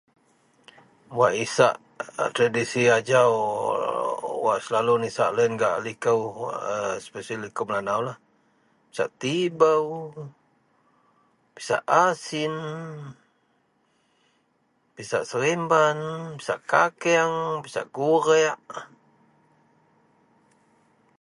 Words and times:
Wak 1.17 1.33
isak 1.45 1.75
a 2.23 2.25
tradisi 2.35 2.83
ajau, 2.97 3.31
..(ooo)…wak 3.39 4.59
selalu 4.65 4.93
nisak 4.99 5.29
loyen 5.35 5.53
gak 5.61 5.81
likou 5.85 6.21
a 6.73 6.75
special 7.05 7.39
likou 7.43 7.65
Melanaulah, 7.67 8.17
pisak 8.89 9.09
tibou, 9.21 9.85
pisak 11.55 11.81
asin, 12.07 12.53
pisak 14.95 15.23
seremban, 15.29 15.97
pisak 16.39 16.59
kakeang, 16.71 17.35
pisak 17.63 17.85
gureak 17.95 18.61